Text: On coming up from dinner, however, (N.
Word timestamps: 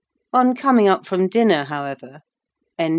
On 0.33 0.55
coming 0.55 0.87
up 0.87 1.05
from 1.05 1.29
dinner, 1.29 1.63
however, 1.65 2.23
(N. 2.79 2.89